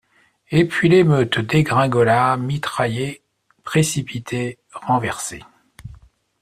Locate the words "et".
0.49-0.65